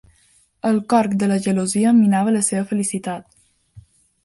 [0.69, 3.31] El corc de la gelosia minava la seva felicitat.